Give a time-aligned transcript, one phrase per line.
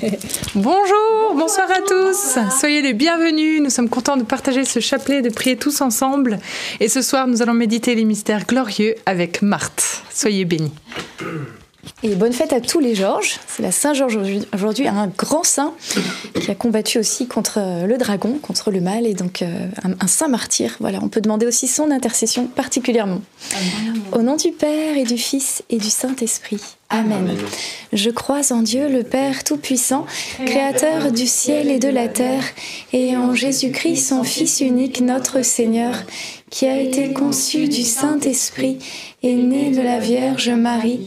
[0.54, 2.38] Bonjour, bonsoir à tous.
[2.58, 3.60] Soyez les bienvenus.
[3.60, 6.38] Nous sommes contents de partager ce chapelet, de prier tous ensemble.
[6.80, 10.02] Et ce soir, nous allons méditer les mystères glorieux avec Marthe.
[10.10, 10.72] Soyez bénis.
[12.02, 13.38] Et bonne fête à tous les Georges.
[13.46, 14.18] C'est la Saint-Georges
[14.54, 15.74] aujourd'hui, un grand saint
[16.40, 20.06] qui a combattu aussi contre euh, le dragon, contre le mal, et donc euh, un,
[20.06, 20.76] saint martyr.
[20.80, 23.20] Voilà, on peut demander aussi son intercession particulièrement.
[24.12, 26.60] Au nom du Père et du Fils et du Saint-Esprit.
[26.88, 27.36] Amen.
[27.92, 30.06] Je crois en Dieu, le Père Tout-Puissant,
[30.44, 32.42] Créateur du ciel et de la terre,
[32.92, 35.94] et en Jésus-Christ, son Fils unique, notre Seigneur,
[36.50, 38.78] qui a été conçu du Saint-Esprit
[39.22, 41.06] et né de la Vierge Marie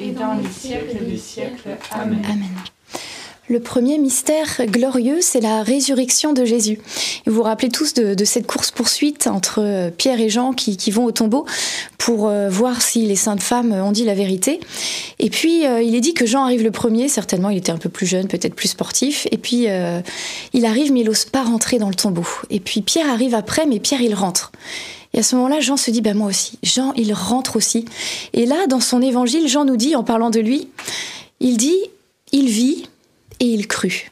[0.00, 1.76] et dans les siècles des siècles.
[1.90, 2.22] Amen.
[3.46, 6.78] Le premier mystère glorieux, c'est la résurrection de Jésus.
[7.26, 11.12] Vous vous rappelez tous de, cette course-poursuite entre euh, Pierre et Jean qui, vont au
[11.12, 11.44] tombeau
[11.98, 14.60] pour euh, voir si les saintes femmes ont dit la vérité.
[15.18, 17.76] Et puis, euh, il est dit que Jean arrive le premier, certainement il était un
[17.76, 19.28] peu plus jeune, peut-être plus sportif.
[19.30, 19.66] Et puis,
[20.54, 22.26] il arrive, mais il n'ose pas rentrer dans le tombeau.
[22.48, 24.52] Et puis, Pierre arrive après, mais Pierre, il rentre.
[25.14, 26.58] Et à ce moment-là, Jean se dit, bah moi aussi.
[26.62, 27.86] Jean, il rentre aussi.
[28.32, 30.68] Et là, dans son évangile, Jean nous dit, en parlant de lui,
[31.40, 31.78] il dit,
[32.32, 32.88] il vit
[33.40, 34.10] et il crut.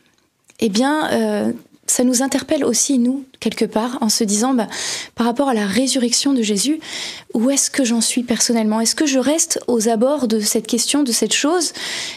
[0.61, 1.53] Eh bien, euh,
[1.89, 4.69] ça nous interpelle aussi, nous, quelque part, en se disant, bah,
[5.17, 6.79] par rapport à la résurrection de Jésus,
[7.35, 8.81] où est-ce que j'en suis personnellement?
[8.81, 11.73] Est-ce que je reste aux abords de cette question, de cette chose?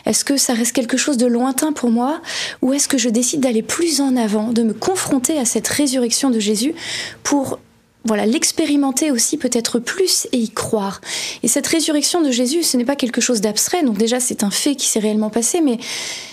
[0.06, 2.22] Est-ce que ça reste quelque chose de lointain pour moi?
[2.62, 6.30] Ou est-ce que je décide d'aller plus en avant, de me confronter à cette résurrection
[6.30, 6.76] de Jésus
[7.24, 7.58] pour
[8.06, 11.02] voilà, l'expérimenter aussi peut-être plus et y croire.
[11.42, 14.52] Et cette résurrection de Jésus, ce n'est pas quelque chose d'abstrait, donc déjà c'est un
[14.52, 15.80] fait qui s'est réellement passé, mais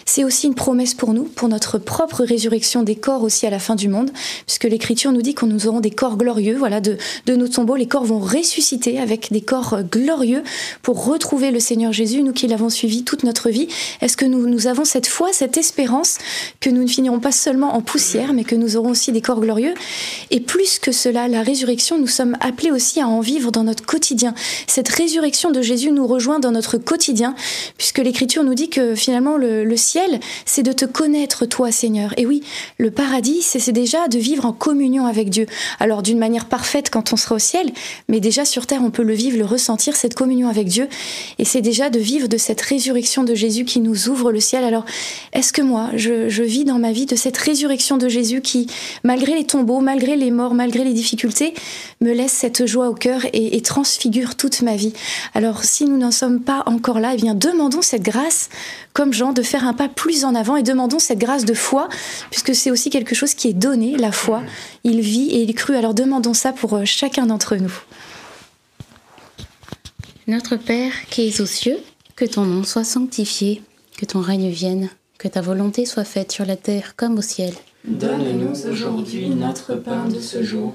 [0.04, 3.58] c'est aussi une promesse pour nous, pour notre propre résurrection des corps aussi à la
[3.58, 4.10] fin du monde,
[4.46, 7.76] puisque l'Écriture nous dit qu'on nous aurons des corps glorieux, voilà, de, de nos tombeaux,
[7.76, 10.42] les corps vont ressusciter avec des corps glorieux
[10.82, 13.68] pour retrouver le Seigneur Jésus, nous qui l'avons suivi toute notre vie.
[14.02, 16.18] Est-ce que nous, nous avons cette foi, cette espérance
[16.60, 19.40] que nous ne finirons pas seulement en poussière, mais que nous aurons aussi des corps
[19.40, 19.72] glorieux?
[20.30, 21.61] Et plus que cela, la résurrection
[21.98, 24.34] nous sommes appelés aussi à en vivre dans notre quotidien.
[24.66, 27.34] Cette résurrection de Jésus nous rejoint dans notre quotidien,
[27.78, 32.14] puisque l'Écriture nous dit que finalement le, ciel, c'est de te connaître toi, Seigneur.
[32.16, 32.42] Et oui,
[32.78, 35.46] le paradis, c'est déjà de vivre en communion avec Dieu.
[35.78, 37.70] Alors d'une manière parfaite quand on sera au ciel,
[38.08, 40.88] mais déjà sur terre, on peut le vivre, le ressentir, cette communion avec Dieu.
[41.38, 44.64] Et c'est déjà de vivre de cette résurrection de Jésus qui nous ouvre le ciel.
[44.64, 44.84] Alors,
[45.32, 48.66] est-ce que moi, je, je vis dans ma vie de cette résurrection de Jésus qui,
[49.04, 51.51] malgré les tombeaux, malgré les morts, malgré les difficultés,
[52.00, 54.92] me laisse cette joie au cœur et, transfigure toute ma vie.
[55.34, 58.48] Alors si nous n'en sommes pas encore là, eh bien demandons cette grâce,
[58.92, 61.88] comme Jean, de faire un pas plus en avant et demandons cette grâce de foi,
[62.30, 64.42] puisque c'est aussi quelque chose qui est donné, la foi.
[64.84, 65.76] Il vit et il crut.
[65.76, 67.72] Alors demandons ça pour euh, chacun d'entre nous.
[70.26, 71.78] Notre Père qui es aux cieux,
[72.16, 73.62] que ton nom soit sanctifié,
[73.96, 77.54] que ton règne vienne, que ta volonté soit faite sur la terre comme au ciel.
[77.84, 80.74] Donne-nous aujourd'hui notre pain de ce jour.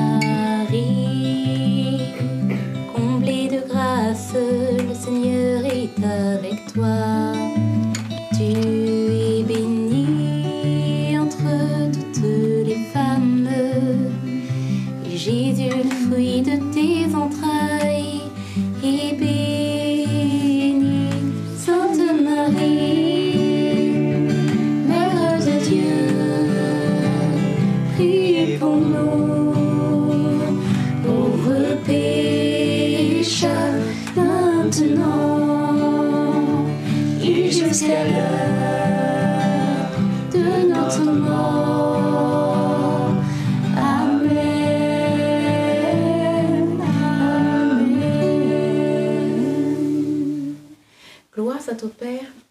[6.73, 7.30] toi.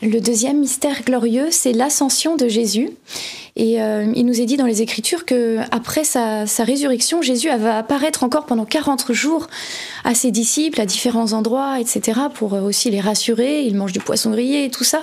[0.00, 2.90] Le deuxième mystère glorieux, c'est l'ascension de Jésus.
[3.56, 7.78] Et euh, il nous est dit dans les Écritures que après sa, résurrection, Jésus va
[7.78, 9.48] apparaître encore pendant 40 jours
[10.04, 13.62] à ses disciples à différents endroits, etc., pour euh, aussi les rassurer.
[13.62, 15.02] Il mange du poisson grillé et tout ça.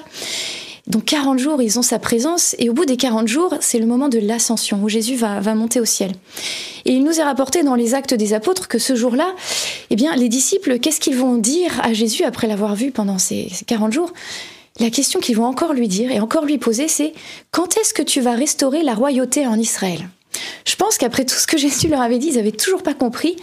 [0.88, 3.88] Donc 40 jours, ils ont sa présence, et au bout des 40 jours, c'est le
[3.88, 6.12] moment de l'ascension, où Jésus va, va monter au ciel.
[6.86, 9.34] Et il nous est rapporté dans les actes des apôtres que ce jour-là,
[9.90, 13.50] eh bien, les disciples, qu'est-ce qu'ils vont dire à Jésus après l'avoir vu pendant ces
[13.66, 14.14] 40 jours?
[14.77, 17.13] La question qu'ils vont encore lui dire et encore lui poser, c'est
[17.51, 20.10] quand est-ce que tu vas restaurer la royauté en Israël?
[20.65, 23.38] Je pense qu'après tout ce que Jésus leur avait dit, ils avaient toujours pas compris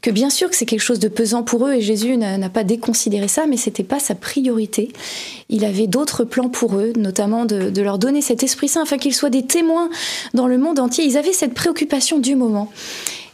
[0.00, 2.64] que bien sûr que c'est quelque chose de pesant pour eux et Jésus n'a pas
[2.64, 4.90] déconsidéré ça, mais c'était pas sa priorité.
[5.50, 9.14] Il avait d'autres plans pour eux, notamment de leur donner cet Esprit Saint afin qu'ils
[9.14, 9.90] soient des témoins
[10.32, 11.04] dans le monde entier.
[11.04, 12.72] Ils avaient cette préoccupation du moment.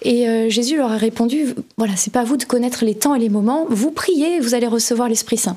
[0.05, 3.15] Et euh, Jésus leur a répondu, voilà, c'est pas à vous de connaître les temps
[3.15, 5.57] et les moments, vous priez, vous allez recevoir l'Esprit Saint.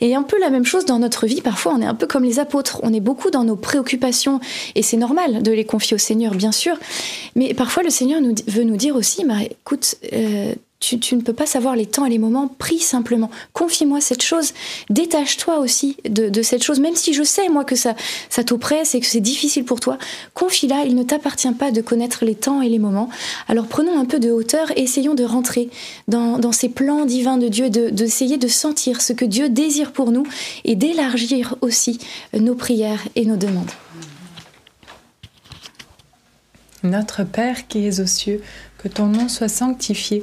[0.00, 2.24] Et un peu la même chose dans notre vie, parfois on est un peu comme
[2.24, 4.40] les apôtres, on est beaucoup dans nos préoccupations,
[4.74, 6.76] et c'est normal de les confier au Seigneur, bien sûr,
[7.34, 11.46] mais parfois le Seigneur veut nous dire aussi, bah, écoute, euh, tu, ne peux pas
[11.46, 13.30] savoir les temps et les moments, prie simplement.
[13.52, 14.52] Confie-moi cette chose.
[14.90, 17.94] Détache-toi aussi de, cette chose, même si je sais, moi, que ça,
[18.30, 19.98] ça t'oppresse et que c'est difficile pour toi.
[20.34, 23.08] Confie-la, il ne t'appartient pas de connaître les temps et les moments.
[23.48, 25.68] Alors prenons un peu de hauteur et essayons de rentrer
[26.06, 29.92] dans, dans ces plans divins de Dieu, d'essayer de, de sentir ce que Dieu désire
[29.92, 30.26] pour nous
[30.64, 31.98] et d'élargir aussi
[32.32, 33.70] nos prières et nos demandes.
[36.84, 38.40] Notre Père qui es aux cieux,
[38.78, 40.22] que ton nom soit sanctifié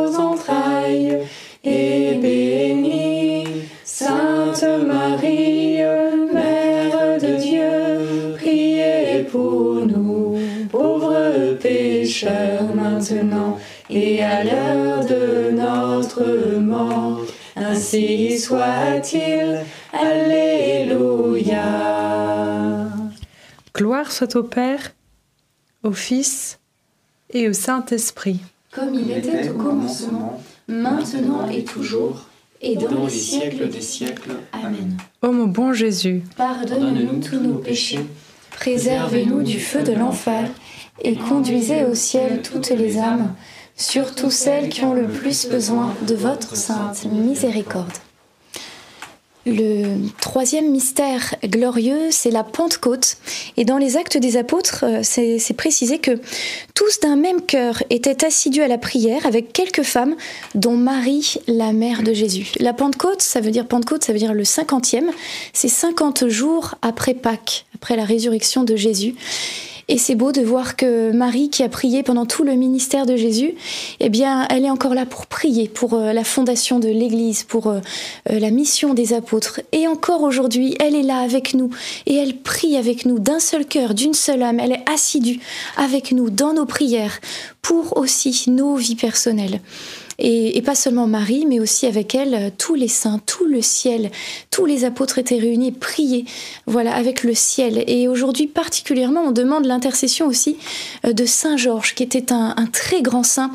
[12.21, 13.57] pécheurs, maintenant
[13.89, 17.21] et à l'heure de notre mort.
[17.55, 19.59] Ainsi soit-il.
[19.93, 21.63] Alléluia.
[23.75, 24.93] Gloire soit au Père,
[25.83, 26.59] au Fils
[27.31, 28.39] et au Saint-Esprit.
[28.71, 32.27] Comme il était au commencement, maintenant et toujours,
[32.61, 34.31] et dans les siècles des siècles.
[34.53, 34.97] Amen.
[35.21, 38.05] Ô mon bon Jésus, Pardonne-nous tous nos péchés,
[38.51, 40.49] Préservez-nous du feu de l'enfer
[41.03, 43.33] et conduisez au ciel toutes les âmes,
[43.75, 47.91] surtout celles qui ont le plus besoin de votre sainte miséricorde.
[49.47, 53.17] Le troisième mystère glorieux, c'est la Pentecôte.
[53.57, 56.21] Et dans les actes des apôtres, euh, c'est précisé que
[56.75, 60.15] tous d'un même cœur étaient assidus à la prière avec quelques femmes,
[60.53, 62.51] dont Marie, la mère de Jésus.
[62.59, 65.09] La Pentecôte, ça veut dire Pentecôte, ça veut dire le cinquantième.
[65.53, 69.15] C'est 50 jours après Pâques, après la résurrection de Jésus.
[69.91, 73.17] Et c'est beau de voir que Marie, qui a prié pendant tout le ministère de
[73.17, 73.55] Jésus,
[73.99, 77.67] eh bien, elle est encore là pour prier pour euh, la fondation de l'Église, pour
[77.67, 77.81] euh,
[78.29, 79.59] euh, la mission des apôtres.
[79.73, 81.71] Et encore aujourd'hui, elle est là avec nous
[82.05, 84.61] et elle prie avec nous d'un seul cœur, d'une seule âme.
[84.61, 85.41] Elle est assidue
[85.75, 87.19] avec nous dans nos prières
[87.61, 89.59] pour aussi nos vies personnelles.
[90.23, 94.11] Et, pas seulement Marie, mais aussi avec elle euh, tous les saints, tout le ciel,
[94.51, 96.25] tous les apôtres étaient réunis et priaient,
[96.67, 97.83] voilà, avec le ciel.
[97.87, 100.57] Et aujourd'hui particulièrement, on demande l'intercession aussi
[101.05, 103.49] euh, de Saint Georges, qui était un, très grand saint,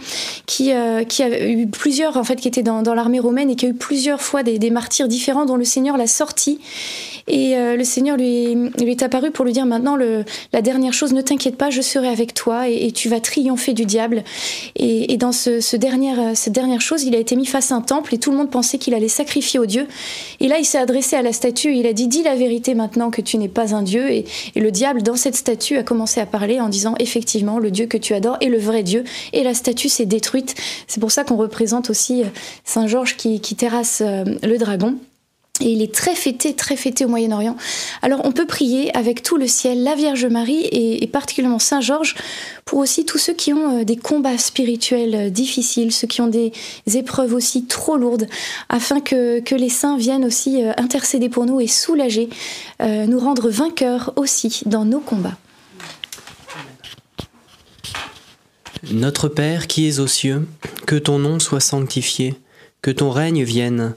[0.47, 3.67] qui, euh, qui a eu plusieurs, en fait, qui était dans, l'armée romaine et qui
[3.67, 6.59] a eu plusieurs fois des, martyrs différents dont le Seigneur l'a sorti.
[7.29, 11.57] Et le Seigneur lui, est apparu pour lui dire maintenant la dernière chose, ne t'inquiète
[11.57, 14.23] pas, je serai avec toi et, tu vas triompher du diable.
[14.77, 18.19] Et, dans ce, dernier, dernière chose, il a été mis face à un temple et
[18.19, 19.87] tout le monde pensait qu'il allait sacrifier au Dieu.
[20.41, 22.75] Et là, il s'est adressé à la statue et il a dit Dis la vérité
[22.75, 24.11] maintenant que tu n'es pas un Dieu.
[24.11, 24.25] Et,
[24.57, 27.99] le diable, dans cette statue, a commencé à parler en disant Effectivement, le Dieu que
[27.99, 29.05] tu adores est le vrai Dieu.
[29.33, 30.55] Et la statue s'est détruite.
[30.87, 32.27] C'est pour ça qu'on représente aussi euh,
[32.65, 34.97] Saint Georges qui, qui terrasse euh, le dragon.
[35.61, 37.57] Et il est très fêté, très fêté au Moyen-Orient.
[38.03, 42.15] Alors on peut prier avec tout le ciel, la Vierge Marie et, particulièrement Saint Georges
[42.65, 46.27] pour aussi tous ceux qui ont euh, des combats spirituels euh, difficiles, ceux qui ont
[46.27, 46.53] des
[46.95, 48.27] épreuves aussi trop lourdes,
[48.69, 52.29] afin que, les saints viennent aussi euh, intercéder pour nous et soulager,
[52.81, 55.37] nous rendre vainqueurs aussi dans nos combats.
[58.91, 60.47] Notre Père qui es aux cieux,
[60.87, 62.35] que ton nom soit sanctifié,
[62.83, 63.97] que ton règne vienne,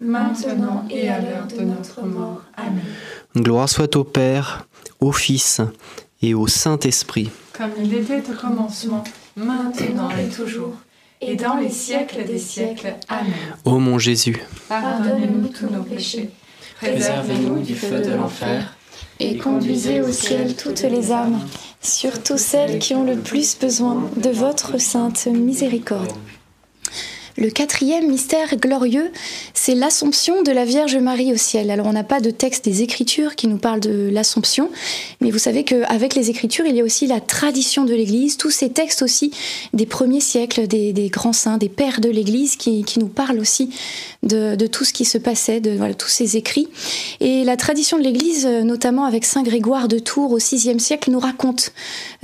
[0.00, 2.42] maintenant et à l'heure de notre mort.
[2.56, 2.82] Amen.
[3.36, 4.66] Gloire soit au Père,
[5.00, 5.60] au Fils
[6.22, 7.30] et au Saint-Esprit.
[7.52, 9.04] Comme il était au commencement,
[9.36, 10.74] maintenant et toujours,
[11.20, 12.94] et dans les siècles des siècles.
[13.08, 13.32] Amen.
[13.64, 16.30] Ô mon Jésus, Pardonnez-nous tous nos péchés,
[16.80, 18.76] préservez-nous du feu de l'enfer,
[19.18, 21.40] Et conduisez au ciel toutes les âmes,
[21.80, 26.12] surtout celles qui ont le plus besoin de votre sainte miséricorde.
[27.38, 29.10] Le quatrième mystère glorieux,
[29.52, 31.70] c'est l'Assomption de la Vierge Marie au ciel.
[31.70, 34.70] Alors on n'a pas de texte des Écritures qui nous parle de l'Assomption,
[35.20, 38.50] mais vous savez qu'avec les Écritures, il y a aussi la tradition de l'Église, tous
[38.50, 39.32] ces textes aussi
[39.74, 43.68] des premiers siècles, des, grands saints, des pères de l'Église qui, nous parlent aussi
[44.22, 46.68] de, de tout ce qui se passait, de tous ces écrits.
[47.20, 51.20] Et la tradition de l'Église, notamment avec Saint Grégoire de Tours au VIe siècle, nous
[51.20, 51.72] raconte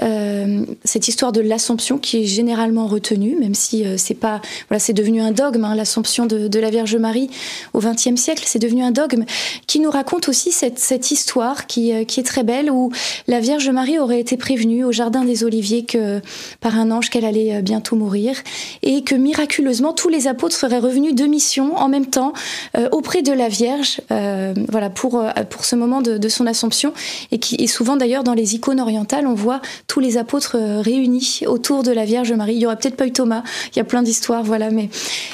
[0.02, 4.78] euh, cette histoire de l'Assomption qui est généralement retenue, même si euh, c'est pas voilà,
[4.78, 7.28] c'est devenu un dogme, hein, l'Assomption de, la Vierge Marie
[7.72, 9.24] au XXe siècle, c'est devenu un dogme
[9.66, 12.92] qui nous raconte aussi cette, histoire qui, euh, qui est très belle où
[13.26, 16.20] la Vierge Marie aurait été prévenue au jardin des Oliviers que
[16.60, 18.36] par un ange qu'elle allait euh, bientôt mourir
[18.82, 22.32] et que miraculeusement tous les apôtres seraient revenus de mission en même temps
[22.76, 26.92] euh, auprès de la Vierge, voilà pour pour ce moment de, son Assomption
[27.30, 31.42] et qui est souvent d'ailleurs dans les icônes orientales, on voit tous les apôtres réunis
[31.46, 32.54] autour de la Vierge Marie.
[32.54, 34.88] Il y aurait peut-être pas eu Thomas, il y a plein d'histoires, voilà, mais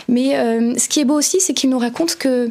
[0.09, 2.51] mais euh, ce qui est beau aussi, c'est qu'il nous raconte que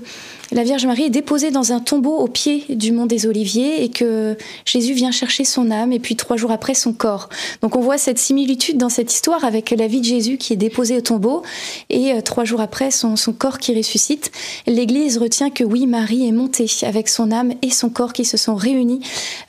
[0.52, 3.90] la Vierge Marie est déposée dans un tombeau au pied du mont des Oliviers et
[3.90, 7.28] que Jésus vient chercher son âme et puis trois jours après son corps.
[7.62, 10.58] Donc on voit cette similitude dans cette histoire avec la vie de Jésus qui est
[10.58, 11.44] déposée au tombeau
[11.90, 14.32] et euh, trois jours après son, corps qui ressuscite.
[14.68, 18.38] L'Église retient que oui, Marie est montée avec son âme et son corps qui se
[18.38, 19.02] sont réunis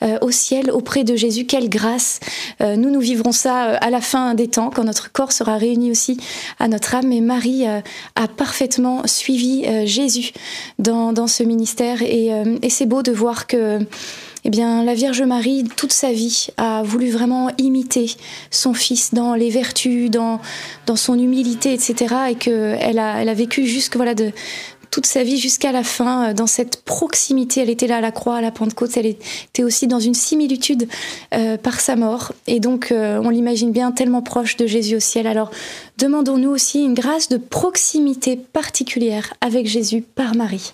[0.03, 1.45] euh, au ciel auprès de Jésus.
[1.45, 2.19] Quelle grâce
[2.61, 5.91] Euh, Nous, nous vivrons ça à la fin des temps quand notre corps sera réuni
[5.91, 6.17] aussi
[6.59, 7.07] à notre âme.
[7.07, 10.33] Mais Marie a parfaitement suivi Jésus
[10.89, 13.79] dans ce ministère et, euh, et c'est beau de voir que
[14.45, 18.15] eh bien, la Vierge Marie, toute sa vie, a voulu vraiment imiter
[18.51, 20.39] son fils dans les vertus, dans,
[20.85, 22.15] dans son humilité, etc.
[22.31, 24.31] Et qu'elle a, elle a vécu jusque, voilà, de,
[24.91, 27.59] toute sa vie jusqu'à la fin, euh, dans cette proximité.
[27.59, 28.95] Elle était là à la croix, à la Pentecôte.
[28.95, 30.87] Elle était aussi dans une similitude
[31.33, 32.31] euh, par sa mort.
[32.47, 35.27] Et donc, on l'imagine bien tellement proche de Jésus au ciel.
[35.27, 35.51] Alors,
[35.97, 40.73] demandons-nous aussi une grâce de proximité particulière avec Jésus par Marie.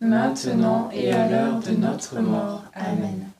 [0.00, 2.62] maintenant et à l'heure de notre mort.
[2.74, 3.30] Amen.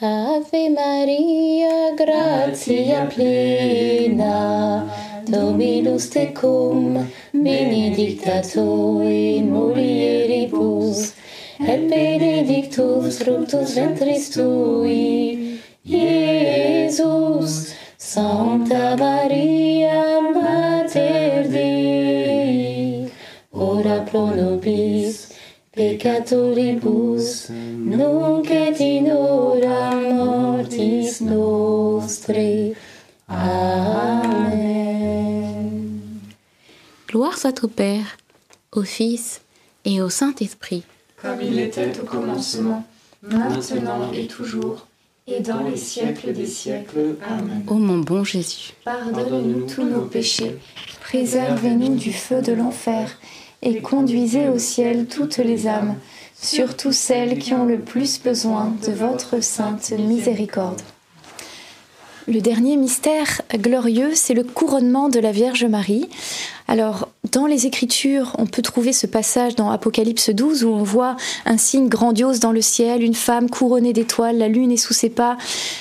[0.00, 4.86] Ave Maria, gratia plena,
[5.26, 11.14] Dominus tecum, benedicta tu in mulieribus,
[11.60, 17.74] et benedictus fructus ventris tui, Iesus.
[18.00, 20.67] Santa Maria, Mater
[25.78, 32.74] peccatoribus, nunc et in hora mortis nostre.
[33.28, 34.58] Amen.
[37.06, 38.16] Gloire soit au Père,
[38.72, 39.40] au Fils
[39.84, 40.82] et au Saint-Esprit.
[41.22, 42.84] Comme il était au commencement,
[43.22, 44.88] maintenant et toujours,
[45.28, 47.14] et dans les siècles des siècles.
[47.22, 47.62] Amen.
[47.68, 50.56] Ô mon bon Jésus, Pardonne-nous tous nos péchés,
[51.02, 53.16] préservez-nous du feu de l'enfer,
[53.62, 55.96] et conduisez au ciel toutes les âmes,
[56.40, 60.80] surtout celles qui ont le plus besoin de votre sainte miséricorde.
[62.28, 66.10] Le dernier mystère glorieux, c'est le couronnement de la Vierge Marie.
[66.68, 71.16] Alors, dans les Écritures, on peut trouver ce passage dans Apocalypse 12 où on voit
[71.46, 75.10] un signe grandiose dans le ciel, une femme couronnée d'étoiles, la lune est sous ses
[75.10, 75.36] pas,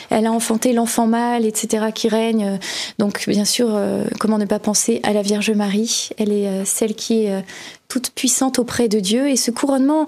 [0.10, 2.60] elle a enfanté l'enfant mâle, etc., qui règne.
[2.97, 6.10] Donc, bien sûr, euh, comment ne pas penser à la Vierge Marie?
[6.17, 7.41] Elle est euh, celle qui est euh,
[7.88, 9.30] toute puissante auprès de Dieu.
[9.30, 10.08] Et ce couronnement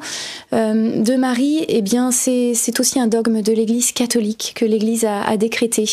[0.53, 5.37] euh, de Marie, eh bien, c'est aussi un dogme de l'Église catholique que l'Église a,
[5.37, 5.85] décrété.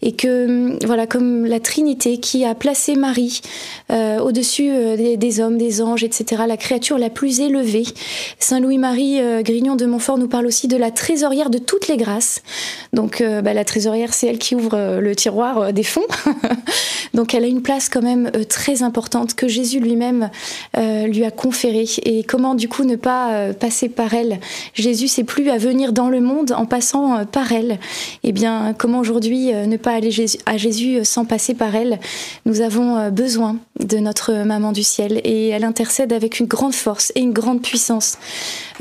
[0.00, 3.40] Et que, hum, voilà, comme la Trinité qui a placé Marie
[3.90, 7.84] euh, au-dessus euh, des, hommes, des anges, etc., la créature la plus élevée.
[8.38, 11.96] Saint Louis-Marie euh, Grignon de Montfort nous parle aussi de la trésorière de toutes les
[11.96, 12.42] grâces.
[12.92, 16.06] Donc, bah, la trésorière, c'est elle qui ouvre le tiroir des fonds.
[17.14, 20.30] Donc, elle a une place quand même très importante que Jésus lui-même
[20.76, 21.86] euh, lui a conférée.
[22.04, 24.38] Et comment, du coup, ne pas euh, passer par elle
[24.74, 27.78] Jésus, c'est plus à venir dans le monde en passant euh, par elle.
[28.22, 30.08] Eh bien, comment aujourd'hui euh, ne pas aller
[30.46, 31.98] à Jésus sans passer par elle
[32.46, 37.12] Nous avons besoin de notre maman du ciel et elle intercède avec une grande force
[37.14, 38.18] et une grande puissance,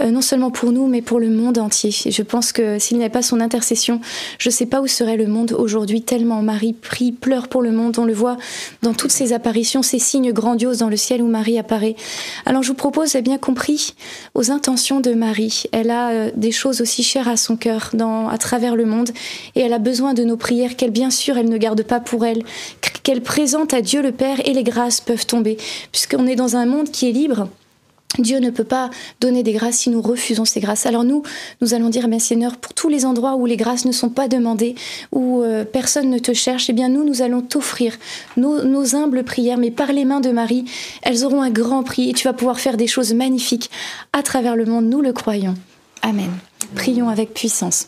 [0.03, 1.91] non seulement pour nous, mais pour le monde entier.
[1.91, 3.99] Je pense que s'il n'y avait pas son intercession,
[4.39, 7.71] je ne sais pas où serait le monde aujourd'hui, tellement Marie prie, pleure pour le
[7.71, 7.97] monde.
[7.99, 8.37] On le voit
[8.81, 11.95] dans toutes ces apparitions, ces signes grandioses dans le ciel où Marie apparaît.
[12.45, 13.93] Alors je vous propose, eh bien compris,
[14.33, 15.63] aux intentions de Marie.
[15.71, 17.91] Elle a euh, des choses aussi chères à son cœur
[18.29, 19.09] à travers le monde
[19.55, 22.25] et elle a besoin de nos prières qu'elle, bien sûr, elle ne garde pas pour
[22.25, 22.43] elle,
[23.03, 25.57] qu'elle présente à Dieu le Père et les grâces peuvent tomber,
[25.91, 27.49] puisqu'on est dans un monde qui est libre.
[28.19, 28.89] Dieu ne peut pas
[29.21, 30.85] donner des grâces si nous refusons ces grâces.
[30.85, 31.23] Alors nous,
[31.61, 34.27] nous allons dire, bien Seigneur, pour tous les endroits où les grâces ne sont pas
[34.27, 34.75] demandées,
[35.11, 37.95] où euh, personne ne te cherche, eh bien nous, nous allons t'offrir
[38.35, 40.65] nos, nos humbles prières, mais par les mains de Marie,
[41.03, 43.69] elles auront un grand prix et tu vas pouvoir faire des choses magnifiques
[44.13, 45.55] à travers le monde, nous le croyons.
[46.01, 46.31] Amen.
[46.75, 47.87] Prions avec puissance.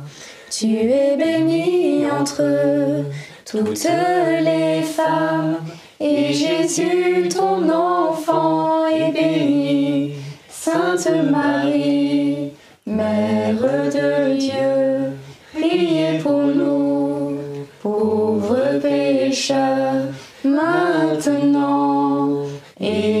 [0.51, 3.05] Tu es bénie entre
[3.45, 3.87] toutes
[4.43, 5.55] les femmes,
[5.97, 10.15] et Jésus, ton enfant, est béni.
[10.49, 12.51] Sainte Marie,
[12.85, 15.13] Mère de Dieu,
[15.53, 17.37] priez pour nous,
[17.81, 20.09] pauvres pécheurs,
[20.43, 22.43] maintenant
[22.81, 23.20] et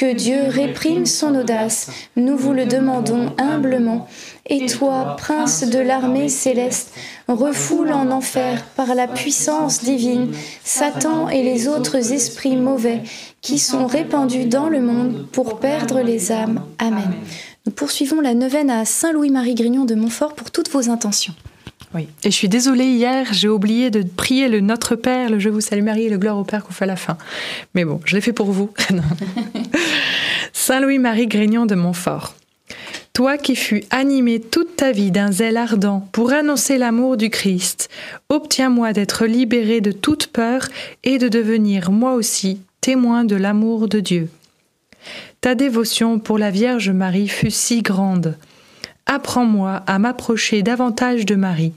[0.00, 4.08] Que Dieu réprime son audace, nous vous le demandons humblement.
[4.46, 6.94] Et toi, prince de l'armée céleste,
[7.28, 10.32] refoule en enfer par la puissance divine
[10.64, 13.02] Satan et les autres esprits mauvais
[13.42, 16.62] qui sont répandus dans le monde pour perdre les âmes.
[16.78, 17.12] Amen.
[17.66, 21.34] Nous poursuivons la neuvaine à Saint Louis-Marie Grignon de Montfort pour toutes vos intentions.
[21.94, 22.06] Oui.
[22.22, 25.60] Et je suis désolée, hier, j'ai oublié de prier le Notre Père, le Je vous
[25.60, 27.18] salue Marie et le Gloire au Père qu'on fait à la fin.
[27.74, 28.72] Mais bon, je l'ai fait pour vous.
[30.52, 32.34] Saint Louis-Marie Grignon de Montfort.
[33.12, 37.90] Toi qui fus animé toute ta vie d'un zèle ardent pour annoncer l'amour du Christ,
[38.28, 40.68] obtiens-moi d'être libéré de toute peur
[41.02, 44.28] et de devenir moi aussi témoin de l'amour de Dieu.
[45.40, 48.36] Ta dévotion pour la Vierge Marie fut si grande.
[49.12, 51.72] Apprends-moi à m'approcher davantage de Marie,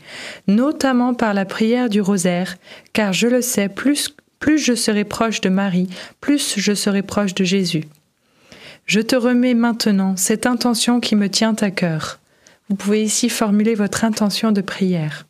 [0.46, 2.58] notamment par la prière du rosaire,
[2.94, 4.14] car je le sais, plus,
[4.56, 5.90] je serai proche de Marie,
[6.22, 7.86] plus je serai proche de Jésus.
[8.86, 12.20] Je te remets maintenant cette intention qui me tient à cœur.
[12.70, 15.26] Vous pouvez ici formuler votre intention de prière.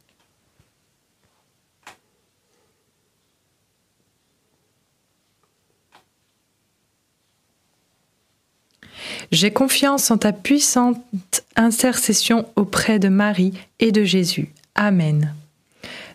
[9.34, 11.01] J'ai confiance en ta puissante
[11.55, 14.53] intercession auprès de Marie et de Jésus.
[14.76, 15.34] Amen.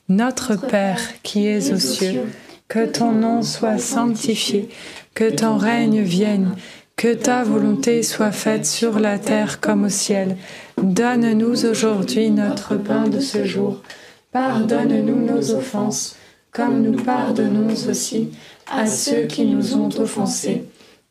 [0.09, 2.27] Notre Père qui es aux cieux,
[2.69, 4.69] que ton nom soit sanctifié,
[5.15, 6.55] que ton règne vienne,
[6.95, 10.37] que ta volonté soit faite sur la terre comme au ciel.
[10.81, 13.83] Donne-nous aujourd'hui notre pain de ce jour.
[14.31, 16.15] Pardonne-nous nos offenses,
[16.53, 18.31] comme nous pardonnons aussi
[18.71, 20.67] à ceux qui nous ont offensés.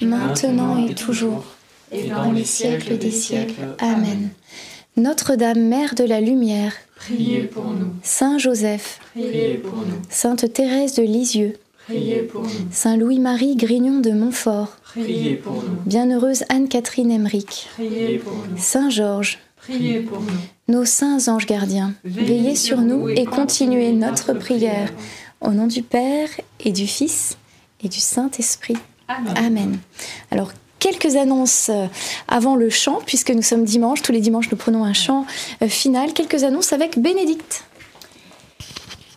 [0.00, 1.44] maintenant et toujours,
[1.92, 3.74] et dans les siècles des siècles.
[3.78, 4.30] Amen.
[4.96, 7.92] Notre-Dame, Mère de la Lumière, Priez pour nous.
[8.02, 10.00] Saint Joseph, Priez pour nous.
[10.08, 11.54] Sainte Thérèse de Lisieux,
[11.86, 12.48] Priez pour nous.
[12.70, 15.76] Saint Louis-Marie Grignon de Montfort, Priez pour nous.
[15.86, 18.56] Bienheureuse Anne-Catherine Emmerich, Priez pour nous.
[18.56, 20.28] Saint Georges, Priez pour nous.
[20.68, 24.90] nos saints anges gardiens, veillez sur nous et continuez notre prière.
[25.40, 26.28] Au nom du Père
[26.60, 27.36] et du Fils
[27.82, 28.76] et du Saint-Esprit.
[29.08, 29.78] Amen.
[30.30, 31.86] Alors, quelques annonces euh,
[32.28, 35.26] avant le chant, puisque nous sommes dimanche, tous les dimanches nous prenons un chant
[35.62, 36.12] euh, final.
[36.12, 37.64] Quelques annonces avec Bénédicte.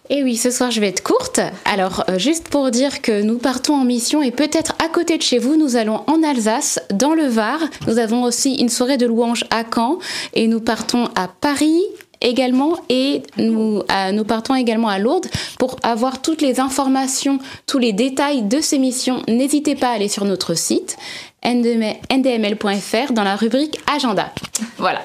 [0.09, 1.41] Et oui, ce soir je vais être courte.
[1.65, 5.21] Alors, euh, juste pour dire que nous partons en mission et peut-être à côté de
[5.21, 7.59] chez vous, nous allons en Alsace, dans le Var.
[7.87, 9.99] Nous avons aussi une soirée de louanges à Caen
[10.33, 11.83] et nous partons à Paris
[12.21, 15.27] également et nous, euh, nous partons également à Lourdes
[15.59, 19.23] pour avoir toutes les informations, tous les détails de ces missions.
[19.27, 20.97] N'hésitez pas à aller sur notre site
[21.45, 24.31] ndml.fr dans la rubrique agenda.
[24.77, 25.01] Voilà.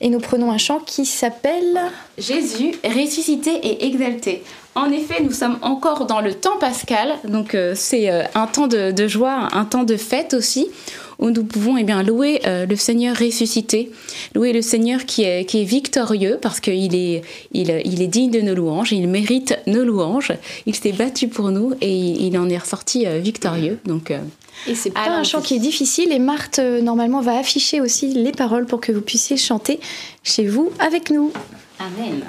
[0.00, 1.80] Et nous prenons un chant qui s'appelle
[2.18, 4.42] Jésus ressuscité et exalté.
[4.74, 8.66] En effet, nous sommes encore dans le temps pascal, donc euh, c'est euh, un temps
[8.66, 10.70] de, de joie, un temps de fête aussi,
[11.18, 13.90] où nous pouvons eh bien, louer euh, le Seigneur ressuscité,
[14.34, 18.30] louer le Seigneur qui est, qui est victorieux parce qu'il est, il, il est digne
[18.30, 20.32] de nos louanges, il mérite nos louanges,
[20.66, 23.78] il s'est battu pour nous et il, il en est ressorti euh, victorieux.
[23.84, 24.18] Donc, euh,
[24.66, 28.08] Et c'est pas Alors, un chant qui est difficile et Marthe normalement va afficher aussi
[28.08, 29.80] les paroles pour que vous puissiez chanter
[30.22, 31.32] chez vous avec nous.
[31.78, 32.22] Amen.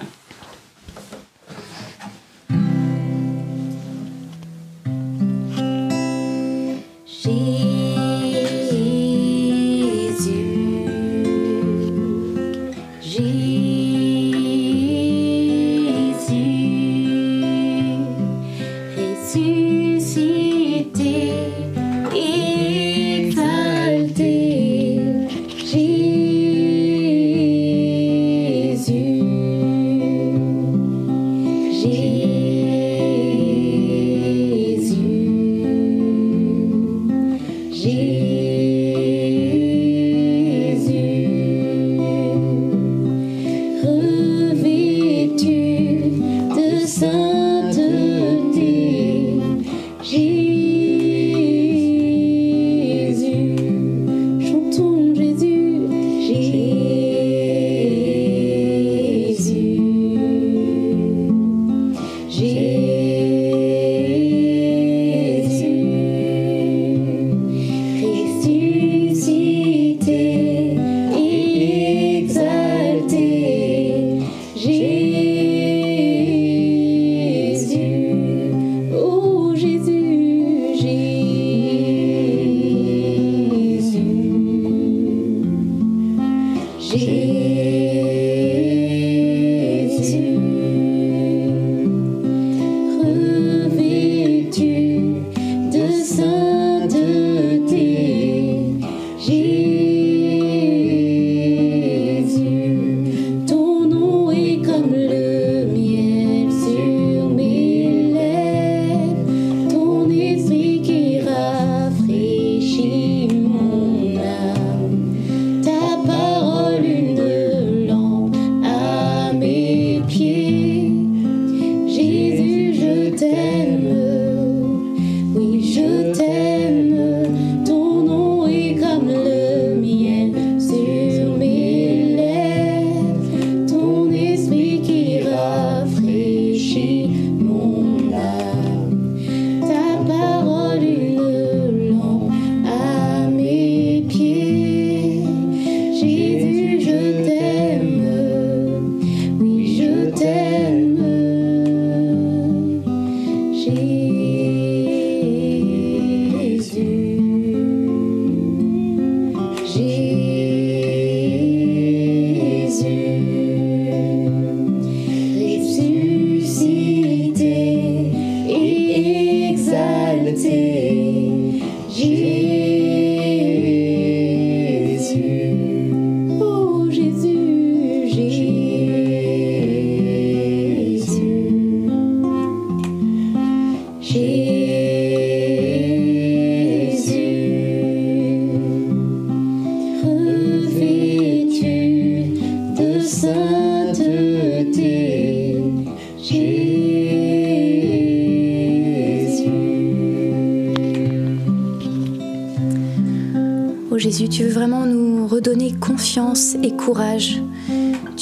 [204.04, 207.42] Jésus, tu veux vraiment nous redonner confiance et courage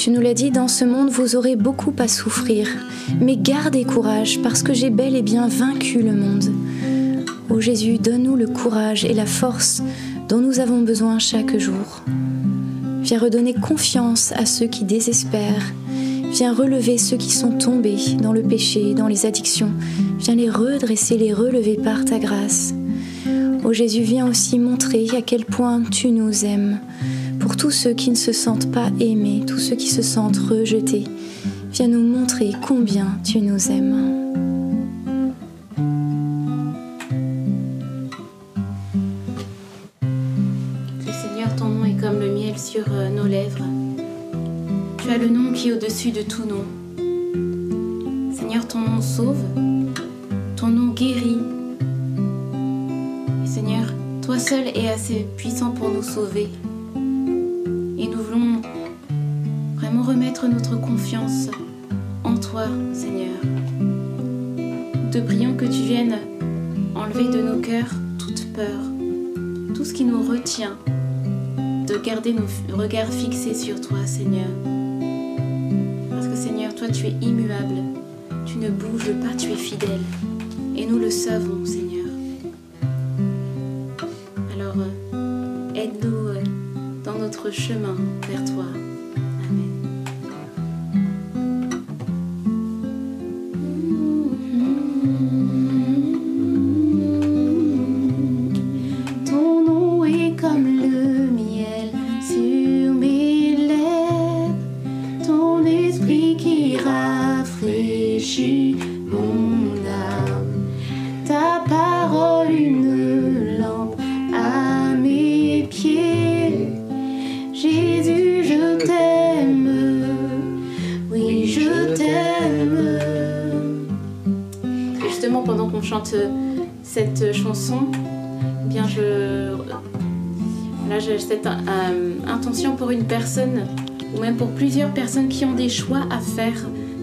[0.01, 2.67] tu nous l'as dit, dans ce monde, vous aurez beaucoup à souffrir,
[3.19, 6.45] mais gardez courage parce que j'ai bel et bien vaincu le monde.
[7.51, 9.83] Ô Jésus, donne-nous le courage et la force
[10.27, 12.01] dont nous avons besoin chaque jour.
[13.03, 15.71] Viens redonner confiance à ceux qui désespèrent.
[16.31, 19.71] Viens relever ceux qui sont tombés dans le péché, dans les addictions.
[20.17, 22.73] Viens les redresser, les relever par ta grâce.
[23.63, 26.79] Ô Jésus, viens aussi montrer à quel point tu nous aimes.
[27.61, 31.03] Tous ceux qui ne se sentent pas aimés, tous ceux qui se sentent rejetés,
[31.71, 34.33] viens nous montrer combien tu nous aimes.
[41.05, 43.63] Seigneur, ton nom est comme le miel sur euh, nos lèvres.
[44.97, 46.65] Tu as le nom qui est au-dessus de tout nom.
[48.35, 49.37] Seigneur, ton nom sauve,
[50.55, 51.37] ton nom guérit.
[53.45, 53.85] Seigneur,
[54.23, 56.49] toi seul es assez puissant pour nous sauver.
[60.91, 61.47] Confiance
[62.25, 63.39] en toi, Seigneur.
[65.09, 66.17] Te prions que tu viennes
[66.95, 68.81] enlever de nos cœurs toute peur,
[69.73, 70.77] tout ce qui nous retient
[71.87, 74.49] de garder nos regards fixés sur toi, Seigneur.
[76.09, 77.75] Parce que Seigneur, toi tu es immuable,
[78.45, 80.01] tu ne bouges pas, tu es fidèle.
[80.75, 82.07] Et nous le savons, Seigneur.
[84.53, 84.75] Alors,
[85.13, 86.43] euh, aide-nous euh,
[87.05, 87.95] dans notre chemin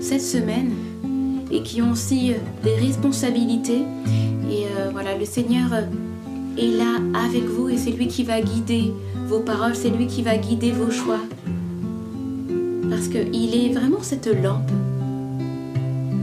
[0.09, 0.71] cette semaine
[1.51, 3.83] et qui ont aussi euh, des responsabilités.
[4.51, 5.83] Et euh, voilà, le Seigneur euh,
[6.57, 6.97] est là
[7.27, 8.95] avec vous et c'est lui qui va guider
[9.27, 11.21] vos paroles, c'est lui qui va guider vos choix.
[12.89, 14.71] Parce qu'il est vraiment cette lampe,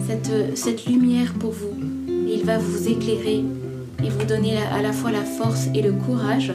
[0.07, 1.75] cette, cette lumière pour vous.
[2.07, 3.43] Il va vous éclairer
[4.03, 6.53] et vous donner à la fois la force et le courage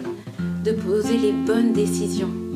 [0.64, 2.49] de poser les bonnes décisions.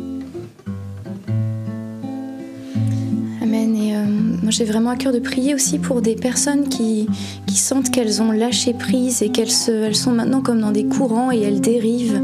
[4.56, 7.08] J'ai vraiment à cœur de prier aussi pour des personnes qui,
[7.46, 10.84] qui sentent qu'elles ont lâché prise et qu'elles se, elles sont maintenant comme dans des
[10.84, 12.20] courants et elles dérivent.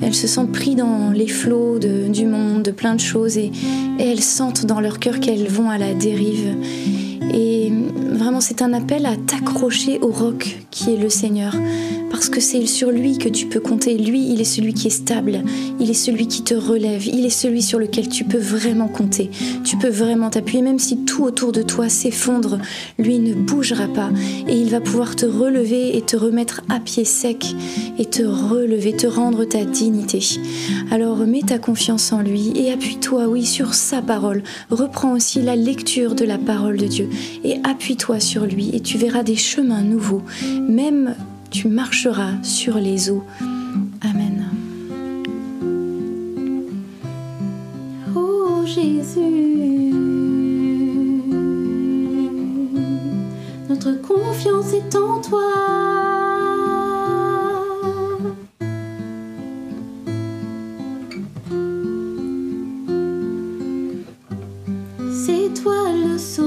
[0.00, 3.50] Elles se sentent prises dans les flots de- du monde, de plein de choses, et,
[3.98, 6.54] et elles sentent dans leur cœur qu'elles vont à la dérive.
[7.34, 7.70] Et
[8.10, 11.54] vraiment, c'est un appel à t'accrocher au roc qui est le Seigneur.
[12.10, 13.98] Parce que c'est sur lui que tu peux compter.
[13.98, 15.42] Lui, il est celui qui est stable.
[15.80, 17.06] Il est celui qui te relève.
[17.06, 19.30] Il est celui sur lequel tu peux vraiment compter.
[19.64, 20.62] Tu peux vraiment t'appuyer.
[20.62, 22.58] Même si tout autour de toi s'effondre,
[22.98, 24.10] lui ne bougera pas.
[24.48, 27.54] Et il va pouvoir te relever et te remettre à pied sec
[27.98, 30.20] et te relever, te rendre ta dignité.
[30.90, 34.42] Alors mets ta confiance en lui et appuie-toi, oui, sur sa parole.
[34.70, 37.08] Reprends aussi la lecture de la parole de Dieu
[37.44, 40.22] et appuie-toi sur lui et tu verras des chemins nouveaux.
[40.68, 41.14] Même
[41.56, 43.24] tu marcheras sur les eaux.
[44.02, 44.44] Amen.
[48.14, 49.94] Oh Jésus,
[53.70, 55.40] notre confiance est en toi.
[65.24, 66.45] C'est toi le sauveur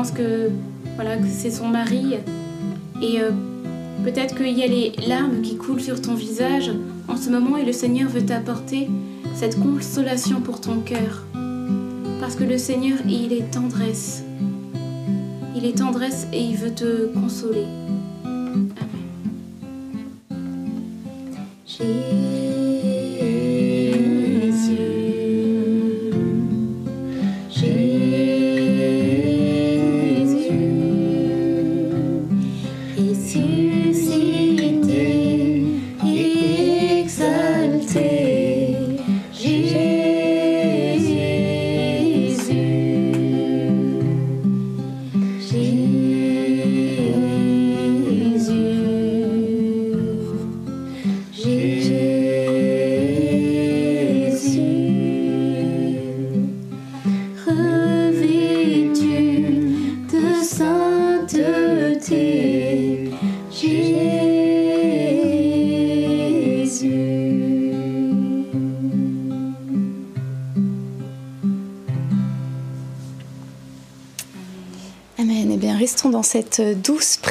[0.00, 0.48] pense que,
[0.94, 2.14] voilà, que c'est son mari.
[3.02, 3.32] Et euh,
[4.02, 6.70] peut-être qu'il y a les larmes qui coulent sur ton visage
[7.06, 8.88] en ce moment et le Seigneur veut t'apporter
[9.34, 11.26] cette consolation pour ton cœur.
[12.18, 14.24] Parce que le Seigneur, il est tendresse.
[15.54, 17.66] Il est tendresse et il veut te consoler.
[21.78, 22.49] dans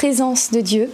[0.00, 0.88] présence de Dieu.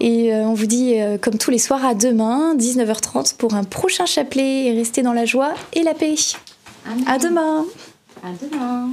[0.00, 3.64] Et euh, on vous dit, euh, comme tous les soirs, à demain, 19h30, pour un
[3.64, 4.68] prochain chapelet.
[4.68, 6.14] Et restez dans la joie et la paix.
[7.06, 7.66] À demain.
[8.24, 8.85] À demain.